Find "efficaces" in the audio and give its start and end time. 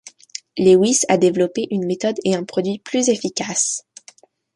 3.09-3.85